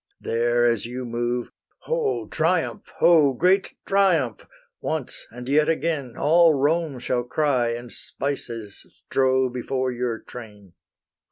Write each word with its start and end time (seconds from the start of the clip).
There 0.19 0.65
as 0.65 0.87
you 0.87 1.05
move, 1.05 1.51
"Ho! 1.81 2.27
Triumph, 2.27 2.91
ho! 2.97 3.35
Great 3.35 3.75
Triumph!" 3.85 4.47
once 4.79 5.27
and 5.29 5.47
yet 5.47 5.69
again 5.69 6.17
All 6.17 6.55
Rome 6.55 6.97
shall 6.97 7.21
cry, 7.23 7.73
and 7.75 7.91
spices 7.91 8.83
strow 9.03 9.47
Before 9.47 9.91
your 9.91 10.17
train. 10.19 10.73